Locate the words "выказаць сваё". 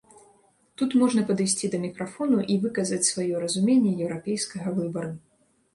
2.65-3.35